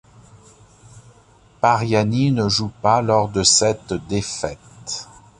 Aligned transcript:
Pariani 1.61 2.31
ne 2.31 2.49
joue 2.49 2.71
pas 2.81 3.03
lors 3.03 3.29
de 3.29 3.43
cette 3.43 3.93
défaite. 4.07 5.07